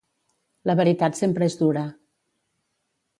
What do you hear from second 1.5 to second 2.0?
és dura.